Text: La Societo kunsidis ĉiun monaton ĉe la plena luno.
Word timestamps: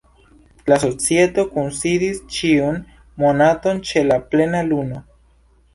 La 0.71 0.77
Societo 0.83 1.45
kunsidis 1.51 2.23
ĉiun 2.37 2.81
monaton 3.27 3.87
ĉe 3.91 4.09
la 4.11 4.21
plena 4.33 4.69
luno. 4.73 5.09